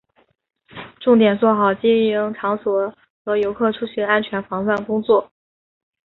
[0.99, 2.91] 重点做好经营场所
[3.23, 5.31] 和游客出行安全防范工作